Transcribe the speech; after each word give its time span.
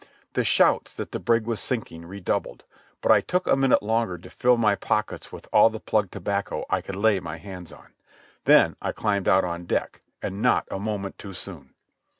The 0.33 0.43
shouts 0.43 0.93
that 0.93 1.11
the 1.11 1.19
brig 1.19 1.45
was 1.45 1.59
sinking 1.59 2.07
redoubled, 2.07 2.63
but 3.01 3.11
I 3.11 3.21
took 3.21 3.45
a 3.45 3.55
minute 3.55 3.83
longer 3.83 4.17
to 4.17 4.31
fill 4.31 4.57
my 4.57 4.73
pockets 4.73 5.31
with 5.31 5.47
all 5.53 5.69
the 5.69 5.79
plug 5.79 6.09
tobacco 6.09 6.65
I 6.71 6.81
could 6.81 6.95
lay 6.95 7.19
hands 7.19 7.71
on. 7.71 7.93
Then 8.45 8.75
I 8.81 8.93
climbed 8.93 9.27
out 9.27 9.43
on 9.45 9.65
deck, 9.67 10.01
and 10.19 10.41
not 10.41 10.67
a 10.71 10.79
moment 10.79 11.19
too 11.19 11.35
soon. 11.35 11.75